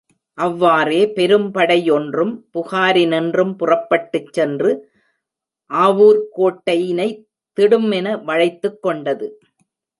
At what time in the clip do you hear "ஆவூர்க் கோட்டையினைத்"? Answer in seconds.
5.71-7.21